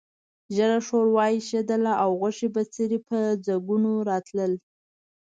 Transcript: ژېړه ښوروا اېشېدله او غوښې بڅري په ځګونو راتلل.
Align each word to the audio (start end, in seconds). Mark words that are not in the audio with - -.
ژېړه 0.55 0.77
ښوروا 0.87 1.25
اېشېدله 1.35 1.93
او 2.03 2.09
غوښې 2.19 2.47
بڅري 2.55 2.99
په 3.07 3.17
ځګونو 3.45 3.91
راتلل. 4.09 4.53